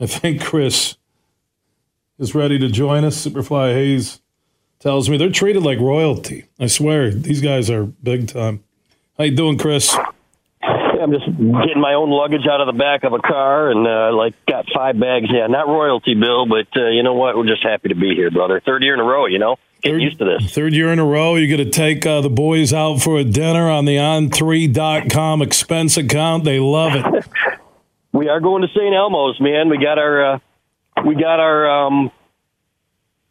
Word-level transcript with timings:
I 0.00 0.06
think 0.06 0.42
Chris 0.42 0.96
is 2.18 2.34
ready 2.34 2.58
to 2.58 2.68
join 2.68 3.04
us. 3.04 3.24
Superfly 3.24 3.72
Hayes 3.72 4.20
tells 4.80 5.08
me 5.08 5.16
they're 5.16 5.30
treated 5.30 5.62
like 5.62 5.78
royalty. 5.78 6.44
I 6.58 6.66
swear, 6.66 7.10
these 7.10 7.40
guys 7.40 7.70
are 7.70 7.84
big 7.84 8.28
time. 8.28 8.64
How 9.16 9.24
you 9.24 9.36
doing, 9.36 9.58
Chris? 9.58 9.96
I'm 10.62 11.12
just 11.12 11.26
getting 11.26 11.80
my 11.80 11.92
own 11.92 12.10
luggage 12.10 12.46
out 12.50 12.60
of 12.60 12.66
the 12.66 12.78
back 12.78 13.04
of 13.04 13.12
a 13.12 13.18
car 13.18 13.70
and 13.70 13.86
uh, 13.86 14.16
like 14.16 14.34
got 14.46 14.64
five 14.74 14.98
bags. 14.98 15.26
Yeah, 15.30 15.46
not 15.48 15.68
royalty, 15.68 16.14
Bill, 16.14 16.46
but 16.46 16.66
uh, 16.76 16.88
you 16.88 17.02
know 17.02 17.12
what? 17.12 17.36
We're 17.36 17.46
just 17.46 17.62
happy 17.62 17.90
to 17.90 17.94
be 17.94 18.14
here, 18.14 18.30
brother. 18.30 18.60
Third 18.64 18.82
year 18.82 18.94
in 18.94 19.00
a 19.00 19.04
row, 19.04 19.26
you 19.26 19.38
know. 19.38 19.56
Getting 19.82 19.98
third, 19.98 20.02
used 20.02 20.18
to 20.18 20.24
this. 20.24 20.54
Third 20.54 20.72
year 20.72 20.90
in 20.90 20.98
a 20.98 21.04
row, 21.04 21.34
you're 21.36 21.54
going 21.54 21.70
to 21.70 21.70
take 21.70 22.06
uh, 22.06 22.22
the 22.22 22.30
boys 22.30 22.72
out 22.72 23.02
for 23.02 23.18
a 23.18 23.24
dinner 23.24 23.68
on 23.68 23.84
the 23.84 23.96
on3.com 23.96 25.42
expense 25.42 25.98
account. 25.98 26.44
They 26.44 26.58
love 26.58 26.94
it. 26.94 27.26
we 28.14 28.28
are 28.28 28.40
going 28.40 28.62
to 28.62 28.68
St. 28.68 28.94
Elmo's, 28.94 29.40
man. 29.40 29.68
We 29.68 29.78
got 29.78 29.98
our 29.98 30.34
uh, 30.34 30.38
we 31.04 31.16
got 31.16 31.40
our 31.40 31.86
um, 31.86 32.12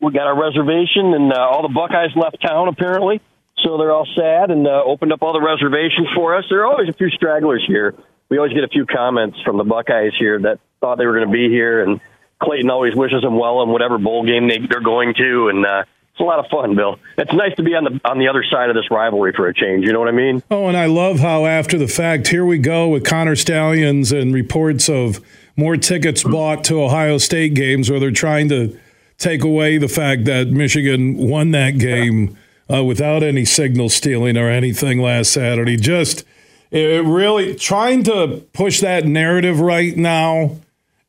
we 0.01 0.11
got 0.11 0.27
our 0.27 0.39
reservation, 0.39 1.13
and 1.13 1.31
uh, 1.31 1.39
all 1.39 1.61
the 1.61 1.73
Buckeyes 1.73 2.11
left 2.15 2.41
town 2.45 2.67
apparently. 2.67 3.21
So 3.63 3.77
they're 3.77 3.93
all 3.93 4.07
sad 4.13 4.51
and 4.51 4.67
uh, 4.67 4.83
opened 4.85 5.13
up 5.13 5.21
all 5.21 5.31
the 5.31 5.41
reservations 5.41 6.09
for 6.13 6.35
us. 6.35 6.43
There 6.49 6.61
are 6.61 6.65
always 6.65 6.89
a 6.89 6.93
few 6.93 7.09
stragglers 7.11 7.63
here. 7.65 7.95
We 8.27 8.37
always 8.37 8.51
get 8.51 8.65
a 8.65 8.67
few 8.67 8.85
comments 8.85 9.39
from 9.45 9.57
the 9.57 9.63
Buckeyes 9.63 10.11
here 10.19 10.39
that 10.41 10.59
thought 10.81 10.97
they 10.97 11.05
were 11.05 11.13
going 11.13 11.27
to 11.27 11.31
be 11.31 11.47
here, 11.49 11.81
and 11.81 12.01
Clayton 12.41 12.69
always 12.69 12.93
wishes 12.93 13.21
them 13.21 13.39
well 13.39 13.63
in 13.63 13.69
whatever 13.69 13.97
bowl 13.97 14.25
game 14.25 14.49
they, 14.49 14.57
they're 14.57 14.81
going 14.81 15.13
to, 15.13 15.47
and 15.47 15.65
uh, 15.65 15.83
it's 16.13 16.19
a 16.19 16.23
lot 16.23 16.37
of 16.37 16.45
fun, 16.51 16.75
Bill. 16.75 16.99
It's 17.17 17.33
nice 17.33 17.55
to 17.55 17.63
be 17.63 17.73
on 17.73 17.85
the 17.85 17.99
on 18.05 18.19
the 18.19 18.27
other 18.27 18.43
side 18.43 18.69
of 18.69 18.75
this 18.75 18.91
rivalry 18.91 19.33
for 19.33 19.47
a 19.47 19.53
change. 19.53 19.83
You 19.83 19.93
know 19.93 19.99
what 19.99 20.09
I 20.09 20.11
mean? 20.11 20.43
Oh, 20.51 20.67
and 20.67 20.77
I 20.77 20.85
love 20.85 21.19
how 21.19 21.47
after 21.47 21.75
the 21.75 21.87
fact, 21.87 22.27
here 22.27 22.45
we 22.45 22.59
go 22.59 22.87
with 22.87 23.03
Connor 23.03 23.35
Stalions 23.35 24.11
and 24.11 24.31
reports 24.31 24.87
of 24.89 25.19
more 25.57 25.75
tickets 25.75 26.21
bought 26.21 26.63
to 26.65 26.83
Ohio 26.83 27.17
State 27.17 27.55
games, 27.55 27.89
where 27.89 27.99
they're 27.99 28.11
trying 28.11 28.47
to 28.49 28.79
take 29.17 29.43
away 29.43 29.79
the 29.79 29.87
fact 29.87 30.25
that 30.25 30.49
Michigan 30.49 31.17
won 31.17 31.49
that 31.51 31.79
game 31.79 32.37
uh, 32.71 32.83
without 32.83 33.23
any 33.23 33.43
signal 33.43 33.89
stealing 33.89 34.37
or 34.37 34.49
anything 34.49 35.01
last 35.01 35.33
Saturday. 35.33 35.77
Just 35.77 36.25
it 36.69 37.03
really 37.03 37.55
trying 37.55 38.03
to 38.03 38.45
push 38.53 38.81
that 38.81 39.05
narrative 39.05 39.59
right 39.59 39.97
now. 39.97 40.57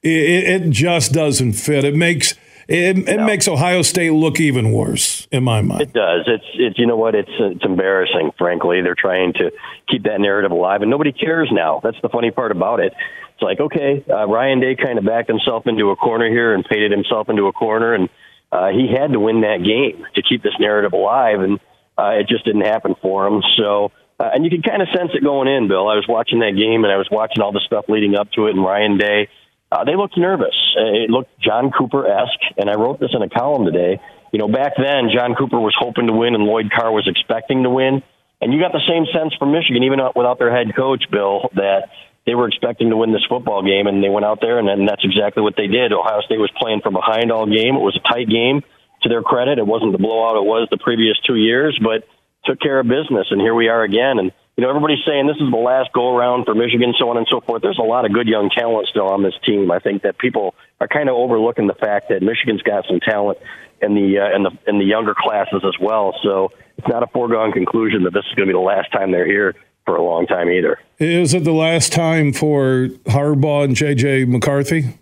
It, 0.02 0.62
it 0.62 0.70
just 0.70 1.12
doesn't 1.12 1.54
fit. 1.54 1.84
It 1.84 1.94
makes 1.94 2.34
it, 2.68 2.98
it 3.08 3.16
no. 3.16 3.26
makes 3.26 3.46
Ohio 3.46 3.82
State 3.82 4.10
look 4.10 4.40
even 4.40 4.72
worse 4.72 5.28
in 5.30 5.44
my 5.44 5.62
mind. 5.62 5.82
It 5.82 5.92
does. 5.92 6.22
It's 6.26 6.44
it's 6.54 6.78
you 6.78 6.86
know 6.86 6.96
what? 6.96 7.14
It's 7.14 7.30
it's 7.38 7.64
embarrassing. 7.64 8.32
Frankly, 8.38 8.80
they're 8.82 8.96
trying 8.98 9.32
to 9.34 9.50
keep 9.88 10.04
that 10.04 10.20
narrative 10.20 10.50
alive, 10.50 10.82
and 10.82 10.90
nobody 10.90 11.12
cares 11.12 11.48
now. 11.52 11.80
That's 11.82 12.00
the 12.02 12.08
funny 12.08 12.30
part 12.30 12.52
about 12.52 12.80
it. 12.80 12.92
It's 13.34 13.42
like 13.42 13.60
okay, 13.60 14.04
uh, 14.08 14.26
Ryan 14.26 14.60
Day 14.60 14.76
kind 14.76 14.98
of 14.98 15.04
backed 15.04 15.28
himself 15.28 15.66
into 15.66 15.90
a 15.90 15.96
corner 15.96 16.28
here 16.28 16.54
and 16.54 16.64
painted 16.64 16.92
himself 16.92 17.28
into 17.28 17.44
a 17.46 17.52
corner, 17.52 17.94
and 17.94 18.08
uh, 18.52 18.68
he 18.68 18.88
had 18.88 19.12
to 19.12 19.20
win 19.20 19.42
that 19.42 19.58
game 19.64 20.06
to 20.14 20.22
keep 20.22 20.42
this 20.42 20.54
narrative 20.60 20.92
alive, 20.92 21.40
and 21.40 21.58
uh, 21.98 22.20
it 22.20 22.28
just 22.28 22.44
didn't 22.44 22.62
happen 22.62 22.94
for 23.02 23.26
him. 23.26 23.42
So, 23.58 23.92
uh, 24.18 24.30
and 24.32 24.44
you 24.44 24.50
can 24.50 24.62
kind 24.62 24.80
of 24.80 24.88
sense 24.88 25.10
it 25.14 25.22
going 25.22 25.48
in, 25.48 25.68
Bill. 25.68 25.88
I 25.88 25.96
was 25.96 26.06
watching 26.08 26.40
that 26.40 26.56
game, 26.56 26.84
and 26.84 26.92
I 26.92 26.96
was 26.96 27.08
watching 27.10 27.42
all 27.42 27.52
the 27.52 27.62
stuff 27.66 27.86
leading 27.88 28.14
up 28.16 28.30
to 28.32 28.46
it, 28.46 28.54
and 28.54 28.64
Ryan 28.64 28.96
Day. 28.96 29.28
Uh, 29.28 29.43
they 29.82 29.96
looked 29.96 30.16
nervous. 30.16 30.54
Uh, 30.78 31.02
it 31.02 31.10
looked 31.10 31.30
John 31.40 31.72
Cooper 31.76 32.06
esque, 32.06 32.54
and 32.56 32.70
I 32.70 32.74
wrote 32.74 33.00
this 33.00 33.10
in 33.12 33.22
a 33.22 33.28
column 33.28 33.64
today. 33.64 34.00
You 34.32 34.38
know, 34.38 34.46
back 34.46 34.74
then, 34.76 35.10
John 35.14 35.34
Cooper 35.34 35.58
was 35.58 35.74
hoping 35.76 36.06
to 36.06 36.12
win, 36.12 36.34
and 36.34 36.44
Lloyd 36.44 36.70
Carr 36.70 36.92
was 36.92 37.08
expecting 37.08 37.62
to 37.64 37.70
win. 37.70 38.02
And 38.40 38.52
you 38.52 38.60
got 38.60 38.72
the 38.72 38.84
same 38.86 39.06
sense 39.10 39.34
from 39.38 39.52
Michigan, 39.52 39.82
even 39.84 39.98
without 40.14 40.38
their 40.38 40.54
head 40.54 40.74
coach, 40.76 41.04
Bill, 41.10 41.50
that 41.54 41.90
they 42.26 42.34
were 42.34 42.48
expecting 42.48 42.90
to 42.90 42.96
win 42.96 43.12
this 43.12 43.24
football 43.28 43.62
game, 43.62 43.86
and 43.86 44.02
they 44.02 44.08
went 44.08 44.24
out 44.24 44.40
there, 44.40 44.58
and, 44.58 44.68
and 44.68 44.88
that's 44.88 45.04
exactly 45.04 45.42
what 45.42 45.56
they 45.56 45.66
did. 45.66 45.92
Ohio 45.92 46.20
State 46.22 46.38
was 46.38 46.50
playing 46.58 46.80
from 46.80 46.94
behind 46.94 47.32
all 47.32 47.46
game. 47.46 47.76
It 47.76 47.84
was 47.84 47.96
a 47.96 48.08
tight 48.08 48.28
game. 48.28 48.62
To 49.02 49.08
their 49.10 49.22
credit, 49.22 49.58
it 49.58 49.66
wasn't 49.66 49.92
the 49.92 49.98
blowout 49.98 50.36
it 50.36 50.48
was 50.48 50.66
the 50.70 50.78
previous 50.78 51.18
two 51.26 51.36
years, 51.36 51.78
but 51.82 52.08
took 52.46 52.58
care 52.60 52.80
of 52.80 52.86
business, 52.86 53.26
and 53.30 53.40
here 53.40 53.54
we 53.54 53.68
are 53.68 53.82
again. 53.82 54.18
And 54.18 54.32
you 54.56 54.62
know, 54.62 54.70
everybody's 54.70 55.04
saying 55.06 55.26
this 55.26 55.36
is 55.36 55.50
the 55.50 55.56
last 55.56 55.92
go 55.92 56.16
around 56.16 56.44
for 56.44 56.54
Michigan, 56.54 56.94
so 56.98 57.10
on 57.10 57.16
and 57.16 57.26
so 57.28 57.40
forth. 57.40 57.62
There's 57.62 57.78
a 57.78 57.82
lot 57.86 58.04
of 58.04 58.12
good 58.12 58.28
young 58.28 58.50
talent 58.50 58.86
still 58.88 59.08
on 59.08 59.22
this 59.22 59.34
team. 59.44 59.70
I 59.70 59.80
think 59.80 60.02
that 60.02 60.16
people 60.18 60.54
are 60.80 60.86
kind 60.86 61.08
of 61.08 61.16
overlooking 61.16 61.66
the 61.66 61.74
fact 61.74 62.10
that 62.10 62.22
Michigan's 62.22 62.62
got 62.62 62.86
some 62.86 63.00
talent 63.00 63.38
in 63.82 63.94
the 63.94 64.18
uh, 64.18 64.36
in 64.36 64.42
the 64.44 64.50
in 64.68 64.78
the 64.78 64.84
younger 64.84 65.14
classes 65.16 65.62
as 65.66 65.74
well. 65.80 66.14
So 66.22 66.52
it's 66.78 66.88
not 66.88 67.02
a 67.02 67.08
foregone 67.08 67.50
conclusion 67.50 68.04
that 68.04 68.12
this 68.12 68.24
is 68.30 68.34
going 68.34 68.48
to 68.48 68.52
be 68.52 68.56
the 68.56 68.64
last 68.64 68.92
time 68.92 69.10
they're 69.10 69.26
here 69.26 69.56
for 69.84 69.96
a 69.96 70.02
long 70.02 70.26
time 70.26 70.48
either. 70.48 70.78
Is 70.98 71.34
it 71.34 71.44
the 71.44 71.52
last 71.52 71.92
time 71.92 72.32
for 72.32 72.88
Harbaugh 73.06 73.64
and 73.64 73.76
JJ 73.76 74.28
McCarthy? 74.28 74.98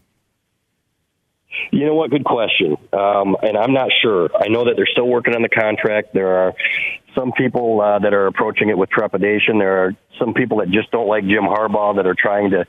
You 1.71 1.87
know 1.87 1.95
what? 1.95 2.11
Good 2.11 2.25
question. 2.25 2.77
Um, 2.93 3.37
and 3.43 3.57
I'm 3.57 3.73
not 3.73 3.91
sure. 4.03 4.31
I 4.35 4.49
know 4.49 4.65
that 4.65 4.75
they're 4.77 4.87
still 4.87 5.07
working 5.07 5.35
on 5.35 5.43
the 5.43 5.49
contract. 5.49 6.15
There 6.15 6.37
are 6.39 6.55
some 7.15 7.33
people 7.33 7.81
uh, 7.81 7.99
that 7.99 8.15
are 8.15 8.27
approaching 8.27 8.69
it 8.69 8.79
with 8.79 8.91
trepidation. 8.91 9.59
There 9.59 9.85
are 9.85 9.93
some 10.19 10.35
people 10.35 10.59
that 10.59 10.71
just 10.71 10.91
don't 10.91 11.09
like 11.09 11.25
Jim 11.25 11.45
Harbaugh 11.45 11.97
that 11.97 12.07
are 12.07 12.17
trying 12.19 12.51
to 12.51 12.67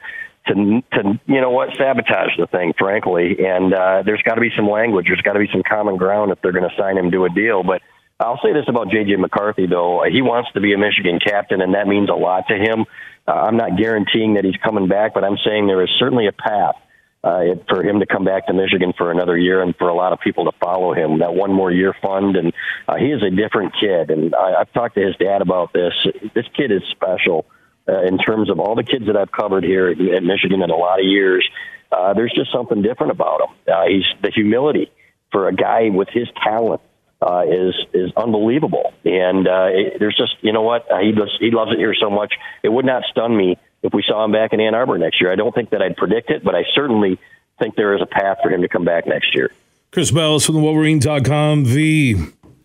to 0.47 0.53
to 0.93 1.19
you 1.25 1.41
know 1.41 1.51
what 1.51 1.69
sabotage 1.77 2.37
the 2.37 2.47
thing, 2.47 2.73
frankly. 2.77 3.37
And 3.39 3.73
uh, 3.73 4.03
there's 4.05 4.21
got 4.23 4.35
to 4.35 4.41
be 4.41 4.51
some 4.55 4.69
language. 4.69 5.05
There's 5.07 5.21
got 5.21 5.33
to 5.33 5.39
be 5.39 5.49
some 5.51 5.63
common 5.63 5.97
ground 5.97 6.31
if 6.31 6.41
they're 6.41 6.51
going 6.51 6.69
to 6.69 6.75
sign 6.77 6.97
him 6.97 7.11
to 7.11 7.25
a 7.25 7.29
deal. 7.29 7.63
But 7.63 7.81
I'll 8.19 8.39
say 8.43 8.53
this 8.53 8.65
about 8.67 8.87
JJ 8.87 9.19
McCarthy, 9.19 9.67
though. 9.67 10.03
He 10.09 10.21
wants 10.21 10.51
to 10.53 10.61
be 10.61 10.73
a 10.73 10.77
Michigan 10.77 11.19
captain, 11.19 11.61
and 11.61 11.73
that 11.73 11.87
means 11.87 12.09
a 12.09 12.13
lot 12.13 12.47
to 12.49 12.55
him. 12.55 12.85
Uh, 13.27 13.31
I'm 13.31 13.57
not 13.57 13.77
guaranteeing 13.77 14.35
that 14.35 14.43
he's 14.43 14.57
coming 14.63 14.87
back, 14.87 15.13
but 15.13 15.23
I'm 15.23 15.37
saying 15.45 15.67
there 15.67 15.83
is 15.83 15.89
certainly 15.97 16.27
a 16.27 16.31
path 16.31 16.75
uh, 17.23 17.55
for 17.69 17.83
him 17.83 17.99
to 17.99 18.05
come 18.05 18.25
back 18.25 18.47
to 18.47 18.53
Michigan 18.53 18.93
for 18.97 19.11
another 19.11 19.37
year 19.37 19.61
and 19.61 19.75
for 19.77 19.87
a 19.87 19.93
lot 19.93 20.13
of 20.13 20.19
people 20.19 20.45
to 20.45 20.51
follow 20.59 20.93
him. 20.93 21.19
That 21.19 21.33
one 21.33 21.53
more 21.53 21.71
year 21.71 21.95
fund, 22.01 22.35
and 22.35 22.53
uh, 22.87 22.95
he 22.97 23.05
is 23.05 23.23
a 23.23 23.29
different 23.29 23.73
kid. 23.79 24.09
And 24.09 24.35
I, 24.35 24.61
I've 24.61 24.73
talked 24.73 24.95
to 24.95 25.05
his 25.05 25.15
dad 25.15 25.41
about 25.41 25.71
this. 25.73 25.93
This 26.35 26.45
kid 26.55 26.71
is 26.71 26.81
special 26.91 27.45
uh, 27.87 28.01
in 28.03 28.17
terms 28.17 28.49
of 28.49 28.59
all 28.59 28.75
the 28.75 28.83
kids 28.83 29.05
that 29.07 29.15
I've 29.15 29.31
covered 29.31 29.63
here 29.63 29.89
at 29.89 30.23
Michigan 30.23 30.61
in 30.61 30.69
a 30.69 30.75
lot 30.75 30.99
of 30.99 31.05
years. 31.05 31.47
Uh, 31.91 32.13
there's 32.13 32.33
just 32.33 32.51
something 32.51 32.81
different 32.81 33.11
about 33.11 33.41
him. 33.41 33.73
Uh, 33.73 33.85
he's 33.87 34.05
the 34.21 34.31
humility 34.31 34.91
for 35.31 35.47
a 35.47 35.53
guy 35.53 35.89
with 35.89 36.09
his 36.09 36.27
talent 36.43 36.81
uh, 37.21 37.43
is 37.47 37.75
is 37.93 38.11
unbelievable. 38.17 38.93
And 39.05 39.47
uh, 39.47 39.69
it, 39.71 39.99
there's 39.99 40.15
just 40.15 40.35
you 40.41 40.51
know 40.51 40.61
what 40.61 40.91
uh, 40.91 40.99
he 40.99 41.11
does, 41.11 41.31
he 41.39 41.51
loves 41.51 41.71
it 41.71 41.77
here 41.77 41.95
so 41.99 42.09
much. 42.09 42.33
It 42.63 42.69
would 42.69 42.85
not 42.85 43.03
stun 43.11 43.35
me 43.35 43.57
if 43.83 43.93
we 43.93 44.03
saw 44.07 44.23
him 44.25 44.31
back 44.31 44.53
in 44.53 44.59
Ann 44.59 44.73
Arbor 44.73 44.97
next 44.97 45.21
year. 45.21 45.31
I 45.31 45.35
don't 45.35 45.53
think 45.53 45.69
that 45.71 45.81
I'd 45.81 45.97
predict 45.97 46.31
it, 46.31 46.43
but 46.43 46.55
I 46.55 46.63
certainly 46.73 47.19
think 47.59 47.75
there 47.75 47.95
is 47.95 48.01
a 48.01 48.05
path 48.05 48.37
for 48.41 48.49
him 48.49 48.61
to 48.61 48.67
come 48.67 48.85
back 48.85 49.05
next 49.05 49.35
year. 49.35 49.51
Chris 49.91 50.09
Balas 50.09 50.45
from 50.45 50.55
the 50.55 50.61
Wolverine.com, 50.61 51.65
the 51.65 52.15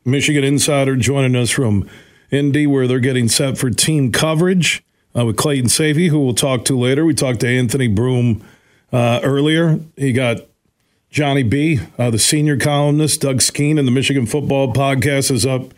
Michigan 0.04 0.44
insider, 0.44 0.96
joining 0.96 1.36
us 1.36 1.50
from 1.50 1.88
Indy, 2.30 2.66
where 2.66 2.86
they're 2.86 3.00
getting 3.00 3.28
set 3.28 3.58
for 3.58 3.68
team 3.68 4.12
coverage 4.12 4.82
uh, 5.16 5.26
with 5.26 5.36
Clayton 5.36 5.68
Sayfie, 5.68 6.08
who 6.08 6.24
we'll 6.24 6.34
talk 6.34 6.64
to 6.66 6.78
later. 6.78 7.04
We 7.04 7.14
talked 7.14 7.40
to 7.40 7.48
Anthony 7.48 7.88
Broome 7.88 8.42
uh, 8.92 9.20
earlier. 9.22 9.80
He 9.96 10.12
got 10.12 10.38
Johnny 11.10 11.42
B, 11.42 11.80
uh, 11.98 12.10
the 12.10 12.18
senior 12.18 12.56
columnist, 12.56 13.20
Doug 13.22 13.42
Skene, 13.42 13.78
and 13.78 13.86
the 13.86 13.92
Michigan 13.92 14.26
Football 14.26 14.72
Podcast 14.72 15.30
is 15.30 15.44
up 15.44 15.74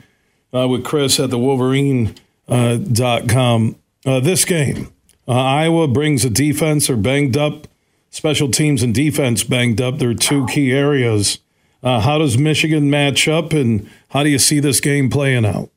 uh, 0.53 0.69
with 0.69 0.85
Chris 0.85 1.19
at 1.21 1.31
the 1.31 1.39
Wolverine.com. 1.39 2.17
Uh, 2.47 4.11
uh, 4.11 4.19
this 4.21 4.45
game, 4.45 4.89
uh, 5.31 5.33
Iowa 5.33 5.87
brings 5.87 6.25
a 6.25 6.31
defense 6.31 6.91
or 6.91 6.97
banged 6.97 7.37
up, 7.37 7.69
special 8.11 8.51
teams 8.51 8.83
and 8.83 8.93
defense 8.93 9.45
banged 9.45 9.81
up. 9.81 9.99
They're 9.99 10.13
two 10.13 10.47
key 10.47 10.73
areas. 10.73 11.39
how 11.85 12.19
does 12.19 12.37
Michigan 12.37 12.91
match 12.91 13.29
up, 13.29 13.53
and 13.53 13.89
how 14.09 14.25
do 14.25 14.29
you 14.29 14.41
see 14.41 14.59
this 14.59 14.81
game 14.81 15.09
playing 15.09 15.47
out? 15.47 15.71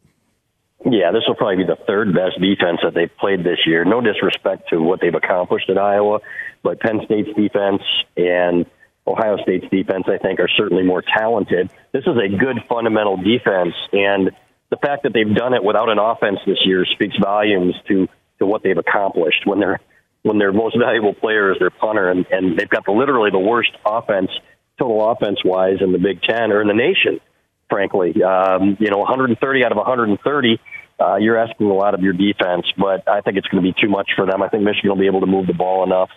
Yeah, 0.85 1.11
this 1.11 1.23
will 1.27 1.35
probably 1.35 1.57
be 1.57 1.65
the 1.65 1.77
third 1.87 2.15
best 2.15 2.41
defense 2.41 2.79
that 2.83 2.95
they've 2.95 3.15
played 3.17 3.43
this 3.43 3.59
year. 3.67 3.85
No 3.85 4.01
disrespect 4.01 4.69
to 4.69 4.81
what 4.81 4.99
they've 4.99 5.13
accomplished 5.13 5.69
at 5.69 5.77
Iowa, 5.77 6.19
but 6.63 6.79
Penn 6.79 7.01
State's 7.05 7.29
defense 7.37 7.83
and 8.17 8.65
Ohio 9.05 9.37
State's 9.43 9.69
defense, 9.69 10.05
I 10.07 10.17
think, 10.17 10.39
are 10.39 10.49
certainly 10.57 10.83
more 10.83 11.03
talented. 11.03 11.69
This 11.91 12.03
is 12.07 12.17
a 12.17 12.27
good 12.27 12.63
fundamental 12.67 13.17
defense, 13.17 13.75
and 13.93 14.31
the 14.71 14.77
fact 14.77 15.03
that 15.03 15.13
they've 15.13 15.35
done 15.35 15.53
it 15.53 15.63
without 15.63 15.89
an 15.89 15.99
offense 15.99 16.39
this 16.47 16.65
year 16.65 16.85
speaks 16.85 17.15
volumes 17.21 17.75
to 17.89 18.09
to 18.43 18.47
what 18.47 18.61
they've 18.63 18.77
accomplished. 18.77 19.45
When 19.45 19.59
their 19.59 19.79
when 20.23 20.37
their 20.37 20.53
most 20.53 20.77
valuable 20.77 21.13
player 21.13 21.51
is 21.51 21.59
their 21.59 21.69
punter, 21.69 22.09
and, 22.09 22.25
and 22.31 22.57
they've 22.57 22.69
got 22.69 22.85
the 22.85 22.91
literally 22.91 23.31
the 23.31 23.39
worst 23.39 23.71
offense, 23.85 24.29
total 24.79 25.09
offense 25.09 25.39
wise, 25.43 25.77
in 25.81 25.91
the 25.91 25.97
Big 25.97 26.21
Ten 26.21 26.51
or 26.51 26.61
in 26.61 26.67
the 26.67 26.73
nation. 26.73 27.19
Frankly, 27.69 28.21
um, 28.23 28.77
you 28.79 28.89
know, 28.89 28.99
130 28.99 29.65
out 29.65 29.71
of 29.71 29.77
130. 29.77 30.59
Uh, 30.99 31.15
you're 31.15 31.37
asking 31.37 31.67
a 31.67 31.73
lot 31.73 31.95
of 31.95 32.01
your 32.01 32.13
defense, 32.13 32.65
but 32.77 33.07
I 33.07 33.21
think 33.21 33.37
it's 33.37 33.47
going 33.47 33.63
to 33.63 33.73
be 33.73 33.75
too 33.81 33.89
much 33.89 34.11
for 34.15 34.25
them. 34.25 34.43
I 34.43 34.49
think 34.49 34.63
Michigan 34.63 34.89
will 34.89 34.97
be 34.97 35.07
able 35.07 35.21
to 35.21 35.25
move 35.25 35.47
the 35.47 35.53
ball 35.53 35.83
enough 35.83 36.09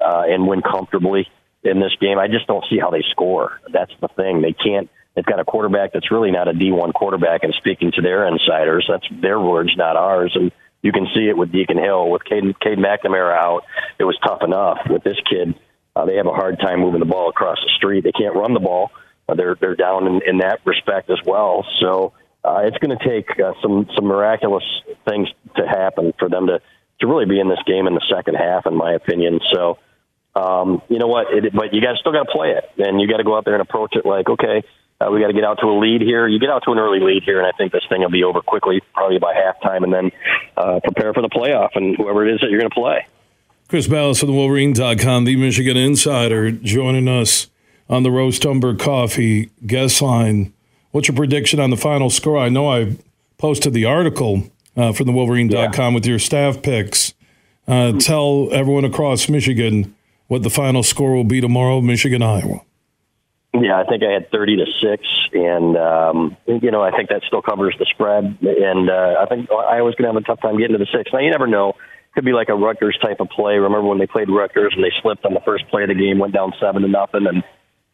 uh, 0.00 0.22
and 0.26 0.48
win 0.48 0.62
comfortably 0.62 1.28
in 1.62 1.80
this 1.80 1.92
game. 2.00 2.18
I 2.18 2.28
just 2.28 2.46
don't 2.46 2.64
see 2.70 2.78
how 2.78 2.90
they 2.90 3.04
score. 3.10 3.60
That's 3.72 3.92
the 4.00 4.08
thing. 4.08 4.42
They 4.42 4.52
can't. 4.52 4.88
They've 5.14 5.24
got 5.24 5.38
a 5.38 5.44
quarterback 5.44 5.92
that's 5.92 6.10
really 6.10 6.30
not 6.30 6.48
a 6.48 6.52
D1 6.52 6.94
quarterback, 6.94 7.44
and 7.44 7.52
speaking 7.58 7.92
to 7.92 8.00
their 8.00 8.26
insiders, 8.26 8.88
that's 8.88 9.06
their 9.20 9.38
words, 9.38 9.76
not 9.76 9.96
ours. 9.96 10.32
And 10.34 10.50
you 10.82 10.92
can 10.92 11.06
see 11.14 11.28
it 11.28 11.36
with 11.36 11.52
Deacon 11.52 11.78
Hill, 11.78 12.10
with 12.10 12.24
Cade, 12.24 12.58
Cade 12.60 12.78
McNamara 12.78 13.36
out. 13.36 13.62
It 13.98 14.04
was 14.04 14.18
tough 14.26 14.42
enough 14.42 14.78
with 14.90 15.04
this 15.04 15.18
kid. 15.28 15.54
Uh, 15.94 16.06
they 16.06 16.16
have 16.16 16.26
a 16.26 16.32
hard 16.32 16.58
time 16.58 16.80
moving 16.80 17.00
the 17.00 17.06
ball 17.06 17.28
across 17.28 17.58
the 17.62 17.70
street. 17.76 18.02
They 18.04 18.12
can't 18.12 18.34
run 18.34 18.54
the 18.54 18.60
ball. 18.60 18.90
Uh, 19.28 19.34
they're 19.34 19.56
they're 19.60 19.76
down 19.76 20.06
in, 20.06 20.20
in 20.26 20.38
that 20.38 20.60
respect 20.64 21.10
as 21.10 21.18
well. 21.24 21.64
So 21.80 22.12
uh, 22.44 22.62
it's 22.64 22.78
going 22.78 22.96
to 22.96 23.08
take 23.08 23.38
uh, 23.38 23.52
some 23.62 23.86
some 23.94 24.06
miraculous 24.06 24.64
things 25.08 25.28
to 25.56 25.66
happen 25.66 26.12
for 26.18 26.28
them 26.28 26.48
to 26.48 26.60
to 27.00 27.06
really 27.06 27.26
be 27.26 27.38
in 27.38 27.48
this 27.48 27.62
game 27.66 27.86
in 27.86 27.94
the 27.94 28.04
second 28.14 28.34
half, 28.34 28.66
in 28.66 28.76
my 28.76 28.92
opinion. 28.92 29.40
So. 29.52 29.78
Um, 30.34 30.80
you 30.88 30.98
know 30.98 31.08
what? 31.08 31.26
It, 31.30 31.52
but 31.52 31.74
you 31.74 31.82
got 31.82 31.98
still 31.98 32.12
got 32.12 32.22
to 32.22 32.32
play 32.32 32.52
it, 32.52 32.64
and 32.78 32.98
you 32.98 33.06
got 33.06 33.18
to 33.18 33.22
go 33.22 33.36
out 33.36 33.44
there 33.44 33.52
and 33.52 33.60
approach 33.60 33.94
it 33.96 34.06
like, 34.06 34.30
okay, 34.30 34.64
uh, 35.00 35.10
we 35.10 35.20
got 35.20 35.28
to 35.28 35.32
get 35.32 35.44
out 35.44 35.58
to 35.60 35.66
a 35.66 35.76
lead 35.78 36.00
here. 36.00 36.28
You 36.28 36.38
get 36.38 36.50
out 36.50 36.62
to 36.64 36.72
an 36.72 36.78
early 36.78 37.00
lead 37.00 37.22
here, 37.24 37.38
and 37.38 37.46
I 37.46 37.52
think 37.56 37.72
this 37.72 37.84
thing 37.88 38.00
will 38.00 38.10
be 38.10 38.24
over 38.24 38.40
quickly, 38.40 38.80
probably 38.94 39.18
by 39.18 39.34
halftime, 39.34 39.84
and 39.84 39.92
then 39.92 40.10
uh, 40.56 40.80
prepare 40.82 41.12
for 41.12 41.22
the 41.22 41.28
playoff 41.28 41.70
and 41.74 41.96
whoever 41.96 42.26
it 42.26 42.34
is 42.34 42.40
that 42.40 42.50
you're 42.50 42.60
going 42.60 42.70
to 42.70 42.74
play. 42.74 43.06
Chris 43.68 43.86
Balas 43.86 44.20
from 44.20 44.28
the 44.28 44.34
Wolverine.com, 44.34 45.24
the 45.24 45.36
Michigan 45.36 45.76
Insider, 45.76 46.50
joining 46.50 47.08
us 47.08 47.48
on 47.88 48.02
the 48.02 48.10
Roast 48.10 48.44
Umber 48.44 48.74
Coffee 48.74 49.50
guest 49.66 50.02
line. 50.02 50.52
What's 50.90 51.08
your 51.08 51.16
prediction 51.16 51.58
on 51.58 51.70
the 51.70 51.76
final 51.76 52.10
score? 52.10 52.38
I 52.38 52.50
know 52.50 52.70
I 52.70 52.96
posted 53.38 53.72
the 53.72 53.86
article 53.86 54.44
uh, 54.76 54.92
from 54.92 55.06
the 55.06 55.12
Wolverine.com 55.12 55.72
yeah. 55.74 55.94
with 55.94 56.06
your 56.06 56.18
staff 56.18 56.62
picks. 56.62 57.14
Uh, 57.66 57.92
tell 57.92 58.48
everyone 58.52 58.84
across 58.84 59.28
Michigan 59.28 59.94
what 60.26 60.42
the 60.42 60.50
final 60.50 60.82
score 60.82 61.14
will 61.14 61.24
be 61.24 61.40
tomorrow, 61.40 61.80
Michigan, 61.80 62.22
Iowa. 62.22 62.60
Yeah, 63.62 63.78
I 63.78 63.84
think 63.84 64.02
I 64.02 64.10
had 64.10 64.28
30 64.32 64.56
to 64.56 64.66
6, 64.80 65.06
and, 65.34 65.76
um, 65.76 66.36
you 66.48 66.72
know, 66.72 66.82
I 66.82 66.90
think 66.90 67.10
that 67.10 67.22
still 67.28 67.42
covers 67.42 67.76
the 67.78 67.86
spread. 67.86 68.24
And 68.42 68.90
uh, 68.90 69.14
I 69.20 69.26
think 69.26 69.48
Iowa's 69.52 69.94
going 69.94 70.10
to 70.10 70.14
have 70.14 70.16
a 70.16 70.26
tough 70.26 70.40
time 70.40 70.58
getting 70.58 70.76
to 70.76 70.84
the 70.84 70.90
6. 70.92 71.12
Now, 71.12 71.20
you 71.20 71.30
never 71.30 71.46
know. 71.46 71.74
Could 72.14 72.24
be 72.24 72.32
like 72.32 72.48
a 72.48 72.54
Rutgers 72.54 72.98
type 73.00 73.20
of 73.20 73.28
play. 73.28 73.54
Remember 73.54 73.86
when 73.86 73.98
they 73.98 74.08
played 74.08 74.28
Rutgers 74.28 74.72
and 74.74 74.82
they 74.82 74.90
slipped 75.00 75.24
on 75.24 75.32
the 75.32 75.40
first 75.46 75.68
play 75.68 75.84
of 75.84 75.88
the 75.88 75.94
game, 75.94 76.18
went 76.18 76.34
down 76.34 76.52
7 76.60 76.82
to 76.82 76.88
nothing, 76.88 77.26
and 77.26 77.44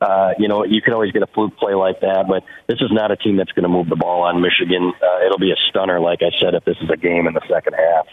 uh, 0.00 0.30
you 0.38 0.48
know, 0.48 0.64
you 0.64 0.80
can 0.80 0.94
always 0.94 1.12
get 1.12 1.22
a 1.22 1.26
fluke 1.26 1.56
play 1.58 1.74
like 1.74 2.00
that, 2.00 2.24
but 2.28 2.44
this 2.66 2.80
is 2.80 2.90
not 2.90 3.10
a 3.10 3.16
team 3.16 3.36
that's 3.36 3.52
going 3.52 3.64
to 3.64 3.68
move 3.68 3.88
the 3.88 3.96
ball 3.96 4.22
on 4.22 4.40
Michigan. 4.40 4.92
Uh, 5.02 5.26
it'll 5.26 5.38
be 5.38 5.50
a 5.50 5.56
stunner, 5.68 6.00
like 6.00 6.20
I 6.22 6.30
said, 6.40 6.54
if 6.54 6.64
this 6.64 6.76
is 6.80 6.88
a 6.88 6.96
game 6.96 7.26
in 7.26 7.34
the 7.34 7.42
second 7.48 7.74
half. 7.74 8.06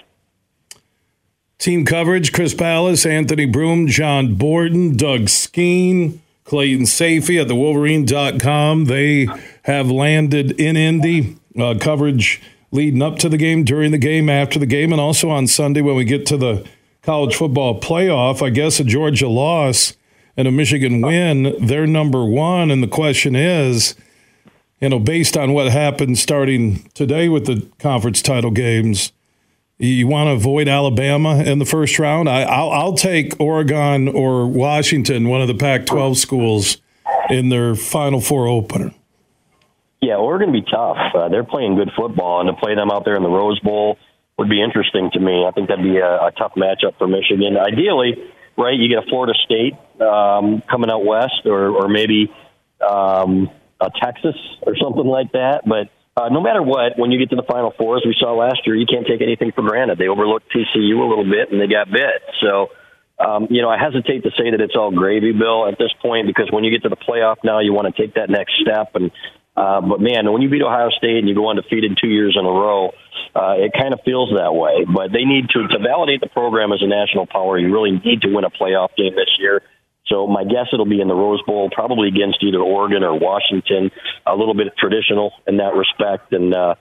Team 1.58 1.86
coverage 1.86 2.34
Chris 2.34 2.54
Balas, 2.54 3.06
Anthony 3.06 3.46
Broome, 3.46 3.88
John 3.88 4.36
Borton, 4.36 4.98
Doug 4.98 5.30
Skene, 5.30 6.22
Clayton 6.46 6.86
Sayfie 6.86 7.42
at 7.42 7.48
the 7.48 7.56
Wolverine.com. 7.56 8.86
They 8.86 9.28
have 9.64 9.92
landed 9.92 10.60
in 10.60 10.78
Indy. 10.78 11.38
Uh, 11.58 11.76
coverage 11.80 12.42
leading 12.72 13.02
up 13.02 13.18
to 13.20 13.30
the 13.30 13.38
game, 13.38 13.64
during 13.64 13.92
the 13.92 13.98
game, 13.98 14.30
after 14.30 14.60
the 14.60 14.66
game, 14.66 14.92
and 14.92 15.02
also 15.02 15.30
on 15.30 15.48
Sunday 15.48 15.82
when 15.82 15.96
we 15.96 16.04
get 16.04 16.26
to 16.28 16.38
the 16.38 16.68
college 17.02 17.36
football 17.36 17.80
playoff. 17.80 18.46
I 18.46 18.50
guess 18.50 18.80
a 18.80 18.84
Georgia 18.84 19.28
loss 19.28 19.96
and 20.38 20.48
a 20.48 20.52
Michigan 20.52 21.02
win, 21.02 21.56
they're 21.66 21.88
number 21.88 22.26
one. 22.26 22.70
And 22.70 22.84
the 22.84 22.88
question 22.88 23.36
is, 23.36 23.96
you 24.82 24.90
know, 24.90 25.00
based 25.00 25.38
on 25.38 25.54
what 25.54 25.72
happened 25.72 26.18
starting 26.18 26.90
today 26.94 27.30
with 27.30 27.46
the 27.46 27.68
conference 27.80 28.22
title 28.22 28.52
games, 28.52 29.14
you 29.78 30.08
want 30.08 30.28
to 30.28 30.32
avoid 30.32 30.68
Alabama 30.68 31.44
in 31.44 31.60
the 31.60 31.66
first 31.66 32.00
round? 32.00 32.30
I, 32.30 32.64
will 32.64 32.94
take 32.94 33.40
Oregon 33.40 34.08
or 34.08 34.48
Washington, 34.48 35.28
one 35.28 35.42
of 35.42 35.48
the 35.48 35.56
Pac 35.56 35.86
12 35.86 36.18
schools, 36.18 36.78
in 37.30 37.50
their 37.50 37.76
Final 37.76 38.22
Four 38.22 38.48
opener. 38.48 38.94
Yeah, 40.02 40.16
Oregon 40.16 40.52
be 40.52 40.62
tough. 40.62 40.98
Uh, 41.16 41.30
they're 41.30 41.44
playing 41.44 41.76
good 41.76 41.92
football, 41.96 42.40
and 42.40 42.48
to 42.48 42.62
play 42.62 42.76
them 42.76 42.92
out 42.92 43.06
there 43.06 43.16
in 43.16 43.24
the 43.24 43.30
Rose 43.30 43.60
Bowl 43.60 43.98
would 44.38 44.50
be 44.50 44.62
interesting 44.62 45.10
to 45.14 45.20
me. 45.20 45.46
I 45.46 45.52
think 45.52 45.70
that'd 45.70 45.84
be 45.84 45.98
a, 45.98 46.28
a 46.28 46.32
tough 46.38 46.54
matchup 46.56 46.98
for 46.98 47.08
Michigan. 47.08 47.58
Ideally, 47.58 48.16
right, 48.58 48.78
you 48.78 48.90
get 48.90 49.04
a 49.04 49.08
Florida 49.10 49.34
State 49.46 49.74
um, 50.02 50.62
coming 50.70 50.90
out 50.90 51.06
west, 51.06 51.46
or, 51.46 51.70
or 51.70 51.88
maybe 51.88 52.32
um, 52.88 53.50
a 53.80 53.90
Texas 54.02 54.36
or 54.62 54.76
something 54.76 55.06
like 55.06 55.32
that. 55.32 55.62
But 55.66 55.90
uh, 56.18 56.30
no 56.30 56.40
matter 56.40 56.64
what, 56.64 56.98
when 56.98 57.12
you 57.12 57.20
get 57.20 57.30
to 57.32 57.36
the 57.36 57.44
Final 57.44 57.74
Four, 57.78 57.98
as 57.98 58.04
we 58.06 58.16
saw 58.18 58.34
last 58.34 58.66
year, 58.66 58.76
you 58.76 58.86
can't 58.86 59.06
take 59.06 59.22
anything 59.22 59.52
for 59.52 59.62
granted. 59.62 59.98
They 59.98 60.08
overlooked 60.08 60.52
TCU 60.52 60.96
a 60.96 61.08
little 61.08 61.26
bit, 61.26 61.52
and 61.52 61.60
they 61.60 61.68
got 61.68 61.92
bit. 61.92 62.24
So, 62.40 62.70
um, 63.20 63.48
you 63.50 63.62
know, 63.62 63.70
I 63.70 63.78
hesitate 63.78 64.24
to 64.24 64.32
say 64.32 64.52
that 64.52 64.62
it's 64.62 64.76
all 64.76 64.92
gravy, 64.92 65.34
Bill, 65.34 65.68
at 65.68 65.78
this 65.78 65.92
point, 66.02 66.28
because 66.28 66.50
when 66.52 66.64
you 66.64 66.72
get 66.72 66.84
to 66.84 66.90
the 66.90 66.96
playoff 66.96 67.38
now, 67.44 67.60
you 67.60 67.74
want 67.74 67.94
to 67.94 68.02
take 68.02 68.16
that 68.16 68.30
next 68.30 68.54
step. 68.62 68.96
And 68.96 69.12
uh, 69.58 69.82
but 69.82 70.00
man, 70.00 70.32
when 70.32 70.42
you 70.42 70.50
beat 70.50 70.62
Ohio 70.62 70.90
State 70.90 71.18
and 71.18 71.30
you 71.30 71.36
go 71.36 71.50
undefeated 71.50 71.98
two 72.02 72.10
years 72.10 72.36
in 72.40 72.46
a 72.46 72.50
row, 72.50 72.92
uh, 73.36 73.56
it 73.58 73.72
kind 73.78 73.94
of 73.94 74.00
feels 74.04 74.32
that 74.36 74.54
way. 74.54 74.86
But 74.86 75.12
they 75.12 75.24
need 75.24 75.50
to 75.50 75.68
to 75.68 75.80
validate 75.80 76.22
the 76.22 76.30
program 76.30 76.72
as 76.72 76.82
a 76.82 76.88
national 76.88 77.26
power. 77.26 77.58
You 77.60 77.74
really 77.74 77.92
need 77.92 78.22
to 78.22 78.30
win 78.34 78.44
a 78.44 78.50
playoff 78.50 78.96
game 78.96 79.16
this 79.16 79.36
year. 79.40 79.62
So 80.08 80.28
my 80.28 80.44
guess 80.44 80.68
it'll 80.72 80.86
be 80.86 81.02
in 81.02 81.08
the 81.08 81.16
Rose 81.16 81.42
Bowl, 81.44 81.70
probably 81.72 82.08
against 82.08 82.44
either 82.44 82.60
Oregon 82.60 83.04
or 83.04 83.18
Washington. 83.18 83.92
A 84.26 84.36
little 84.36 84.54
bit 84.54 84.68
traditional 84.78 85.34
in 85.48 85.58
that 85.58 85.74
respect, 85.74 86.32
and 86.32 86.54
uh, 86.54 86.76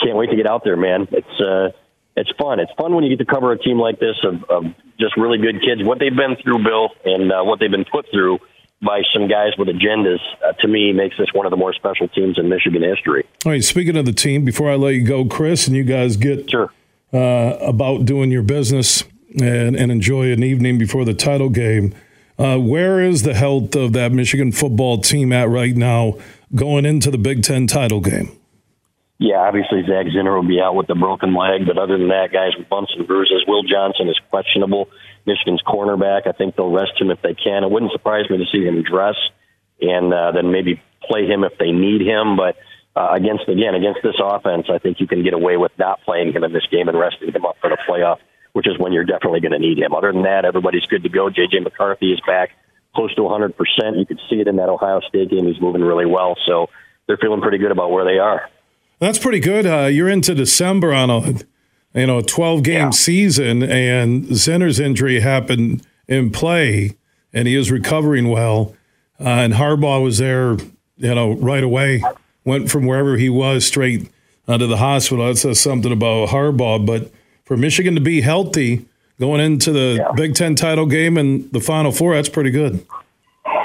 can't 0.00 0.16
wait 0.16 0.30
to 0.30 0.36
get 0.36 0.46
out 0.46 0.64
there, 0.64 0.76
man. 0.76 1.06
It's 1.12 1.40
uh, 1.40 1.70
it's 2.16 2.30
fun. 2.38 2.60
It's 2.60 2.72
fun 2.76 2.94
when 2.94 3.04
you 3.04 3.16
get 3.16 3.24
to 3.24 3.32
cover 3.32 3.52
a 3.52 3.58
team 3.58 3.78
like 3.78 3.98
this 3.98 4.16
of, 4.24 4.44
of 4.44 4.64
just 4.98 5.16
really 5.16 5.38
good 5.38 5.60
kids, 5.60 5.82
what 5.82 5.98
they've 5.98 6.14
been 6.14 6.36
through, 6.42 6.62
Bill, 6.62 6.90
and 7.04 7.32
uh, 7.32 7.42
what 7.42 7.58
they've 7.60 7.70
been 7.70 7.84
put 7.84 8.06
through 8.10 8.38
by 8.82 9.02
some 9.12 9.28
guys 9.28 9.52
with 9.58 9.68
agendas. 9.68 10.20
Uh, 10.44 10.52
to 10.60 10.68
me, 10.68 10.92
makes 10.92 11.16
this 11.18 11.28
one 11.32 11.46
of 11.46 11.50
the 11.50 11.56
more 11.56 11.72
special 11.72 12.08
teams 12.08 12.38
in 12.38 12.48
Michigan 12.48 12.82
history. 12.82 13.24
All 13.44 13.52
right. 13.52 13.64
Speaking 13.64 13.96
of 13.96 14.04
the 14.04 14.12
team, 14.12 14.44
before 14.44 14.70
I 14.70 14.76
let 14.76 14.94
you 14.94 15.04
go, 15.04 15.24
Chris, 15.24 15.66
and 15.66 15.76
you 15.76 15.84
guys 15.84 16.16
get 16.16 16.50
sure. 16.50 16.72
uh, 17.12 17.56
about 17.60 18.04
doing 18.04 18.30
your 18.30 18.42
business 18.42 19.04
and, 19.40 19.74
and 19.74 19.90
enjoy 19.90 20.30
an 20.32 20.42
evening 20.42 20.78
before 20.78 21.04
the 21.04 21.14
title 21.14 21.48
game. 21.48 21.94
Uh, 22.38 22.58
where 22.58 23.00
is 23.00 23.22
the 23.22 23.34
health 23.34 23.76
of 23.76 23.92
that 23.92 24.12
Michigan 24.12 24.50
football 24.50 24.98
team 24.98 25.32
at 25.32 25.48
right 25.48 25.76
now 25.76 26.18
going 26.54 26.84
into 26.84 27.10
the 27.10 27.18
Big 27.18 27.42
Ten 27.42 27.66
title 27.66 28.00
game? 28.00 28.36
Yeah, 29.18 29.36
obviously 29.36 29.82
Zak 29.82 30.06
Zinter 30.06 30.34
will 30.34 30.46
be 30.46 30.60
out 30.60 30.74
with 30.74 30.88
the 30.88 30.96
broken 30.96 31.34
leg, 31.34 31.66
but 31.66 31.78
other 31.78 31.96
than 31.96 32.08
that, 32.08 32.32
guys 32.32 32.50
with 32.58 32.68
bumps 32.68 32.92
and 32.96 33.06
bruises. 33.06 33.44
Will 33.46 33.62
Johnson 33.62 34.08
is 34.08 34.18
questionable. 34.30 34.88
Michigan's 35.24 35.62
cornerback. 35.62 36.26
I 36.26 36.32
think 36.32 36.56
they'll 36.56 36.70
rest 36.70 37.00
him 37.00 37.10
if 37.10 37.22
they 37.22 37.34
can. 37.34 37.62
It 37.62 37.70
wouldn't 37.70 37.92
surprise 37.92 38.28
me 38.28 38.38
to 38.38 38.44
see 38.50 38.64
him 38.64 38.82
dress 38.82 39.14
and 39.80 40.12
uh, 40.12 40.32
then 40.32 40.50
maybe 40.50 40.82
play 41.02 41.26
him 41.26 41.44
if 41.44 41.56
they 41.58 41.70
need 41.70 42.02
him. 42.02 42.36
But 42.36 42.56
uh, 42.96 43.10
against 43.12 43.48
again 43.48 43.74
against 43.74 44.00
this 44.02 44.16
offense, 44.22 44.66
I 44.68 44.78
think 44.78 44.98
you 44.98 45.06
can 45.06 45.22
get 45.22 45.32
away 45.32 45.56
with 45.56 45.72
not 45.78 46.00
playing 46.02 46.32
him 46.32 46.42
in 46.42 46.52
this 46.52 46.66
game 46.70 46.88
and 46.88 46.98
resting 46.98 47.32
him 47.32 47.46
up 47.46 47.56
for 47.60 47.70
the 47.70 47.78
playoff 47.88 48.18
which 48.54 48.66
is 48.66 48.78
when 48.78 48.92
you're 48.92 49.04
definitely 49.04 49.40
going 49.40 49.52
to 49.52 49.58
need 49.58 49.78
him. 49.78 49.92
Other 49.92 50.12
than 50.12 50.22
that, 50.22 50.44
everybody's 50.44 50.86
good 50.86 51.02
to 51.02 51.08
go. 51.08 51.28
J.J. 51.28 51.60
McCarthy 51.60 52.12
is 52.12 52.20
back 52.26 52.50
close 52.94 53.14
to 53.16 53.22
100%. 53.22 53.52
You 53.98 54.06
could 54.06 54.20
see 54.30 54.36
it 54.36 54.48
in 54.48 54.56
that 54.56 54.68
Ohio 54.68 55.00
State 55.00 55.30
game. 55.30 55.46
He's 55.46 55.60
moving 55.60 55.82
really 55.82 56.06
well. 56.06 56.36
So 56.46 56.70
they're 57.06 57.16
feeling 57.16 57.40
pretty 57.40 57.58
good 57.58 57.72
about 57.72 57.90
where 57.90 58.04
they 58.04 58.18
are. 58.18 58.48
That's 59.00 59.18
pretty 59.18 59.40
good. 59.40 59.66
Uh, 59.66 59.86
you're 59.86 60.08
into 60.08 60.34
December 60.34 60.94
on 60.94 61.10
a 61.10 61.20
you 61.94 62.06
know 62.06 62.18
a 62.18 62.22
12 62.22 62.62
game 62.62 62.78
yeah. 62.78 62.90
season, 62.90 63.62
and 63.62 64.24
Zinter's 64.26 64.80
injury 64.80 65.20
happened 65.20 65.84
in 66.08 66.30
play, 66.30 66.96
and 67.32 67.48
he 67.48 67.56
is 67.56 67.70
recovering 67.70 68.28
well. 68.28 68.74
Uh, 69.20 69.28
and 69.28 69.54
Harbaugh 69.54 70.02
was 70.02 70.18
there, 70.18 70.56
you 70.96 71.14
know, 71.14 71.32
right 71.32 71.62
away. 71.62 72.02
Went 72.44 72.70
from 72.70 72.86
wherever 72.86 73.16
he 73.16 73.28
was 73.28 73.66
straight 73.66 74.10
uh, 74.46 74.58
to 74.58 74.66
the 74.66 74.76
hospital. 74.76 75.26
That 75.26 75.36
says 75.36 75.60
something 75.60 75.92
about 75.92 76.28
Harbaugh, 76.28 76.84
but 76.84 77.10
for 77.44 77.56
Michigan 77.56 77.94
to 77.94 78.00
be 78.00 78.20
healthy 78.20 78.86
going 79.20 79.40
into 79.40 79.72
the 79.72 79.98
yeah. 80.00 80.12
Big 80.14 80.34
Ten 80.34 80.54
title 80.54 80.86
game 80.86 81.16
and 81.16 81.50
the 81.52 81.60
Final 81.60 81.92
Four, 81.92 82.14
that's 82.14 82.28
pretty 82.28 82.50
good. 82.50 82.84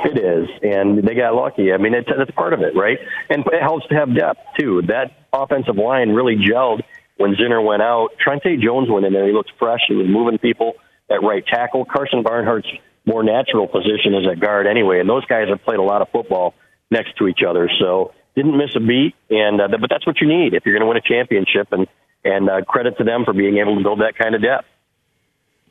It 0.06 0.18
is, 0.18 0.48
and 0.64 1.04
they 1.04 1.14
got 1.14 1.36
lucky. 1.36 1.74
I 1.74 1.78
mean, 1.78 1.94
it, 1.94 2.06
that's 2.08 2.32
part 2.32 2.54
of 2.54 2.62
it, 2.62 2.76
right? 2.76 2.98
And 3.30 3.44
it 3.48 3.62
helps 3.62 3.88
to 3.88 3.96
have 3.96 4.16
depth 4.16 4.40
too. 4.58 4.82
That 4.88 5.12
offensive 5.34 5.76
line 5.76 6.10
really 6.10 6.36
gelled 6.36 6.82
when 7.18 7.36
Zinter 7.36 7.64
went 7.64 7.82
out. 7.82 8.10
Trente 8.20 8.62
Jones 8.62 8.90
went 8.90 9.06
in 9.06 9.14
there; 9.14 9.28
he 9.28 9.34
looked 9.34 9.52
fresh. 9.60 9.82
He 9.88 9.96
was 9.96 10.08
moving 10.08 10.38
people 10.38 10.74
at 11.10 11.22
right 11.22 11.46
tackle. 11.46 11.86
Karsen 11.86 12.24
Barnhart's 12.24 12.68
more 13.06 13.24
natural 13.24 13.68
position 13.68 14.14
is 14.14 14.28
at 14.30 14.40
guard 14.40 14.68
anyway, 14.68 15.00
and 15.00 15.10
those 15.10 15.26
guys 15.26 15.50
have 15.50 15.64
played 15.64 15.80
a 15.80 15.84
lot 15.84 16.02
of 16.02 16.10
football 16.10 16.54
next 16.92 17.18
to 17.18 17.28
each 17.28 17.42
other, 17.48 17.70
so 17.80 18.14
didn't 18.36 18.58
miss 18.58 18.76
a 18.76 18.80
beat. 18.80 19.16
And 19.30 19.60
uh, 19.60 19.68
but 19.68 19.90
that's 19.90 20.06
what 20.06 20.22
you 20.22 20.28
need 20.28 20.54
if 20.54 20.66
you're 20.66 20.78
going 20.78 20.82
to 20.82 20.88
win 20.88 20.98
a 20.98 21.02
championship. 21.02 21.70
And 21.72 21.88
and 22.24 22.50
uh, 22.50 22.62
credit 22.64 22.98
to 22.98 23.04
them 23.04 23.26
for 23.26 23.34
being 23.34 23.58
able 23.58 23.76
to 23.78 23.84
build 23.84 24.00
that 24.02 24.18
kind 24.18 24.36
of 24.36 24.42
depth. 24.42 24.68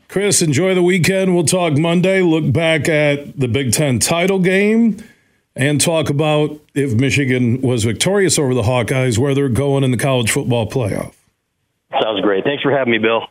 Chris, 0.08 0.40
enjoy 0.40 0.74
the 0.74 0.82
weekend. 0.82 1.34
We'll 1.34 1.44
talk 1.44 1.76
Monday. 1.76 2.22
Look 2.22 2.50
back 2.50 2.88
at 2.88 3.38
the 3.38 3.46
Big 3.46 3.72
Ten 3.72 3.98
title 3.98 4.38
game 4.38 4.96
and 5.54 5.80
talk 5.80 6.08
about 6.08 6.58
if 6.74 6.94
Michigan 6.94 7.60
was 7.60 7.84
victorious 7.84 8.38
over 8.38 8.54
the 8.54 8.62
Hawkeyes, 8.62 9.18
where 9.18 9.34
they're 9.34 9.50
going 9.50 9.84
in 9.84 9.90
the 9.90 9.98
college 9.98 10.30
football 10.30 10.66
playoff. 10.66 11.14
Sounds 12.00 12.20
great. 12.22 12.44
Thanks 12.44 12.62
for 12.62 12.70
having 12.70 12.92
me, 12.92 12.98
Bill. 12.98 13.22